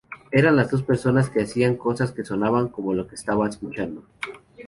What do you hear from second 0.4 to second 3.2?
las dos personas que hacían cosas que sonaban como lo que